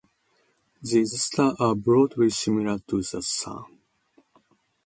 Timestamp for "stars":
1.21-1.57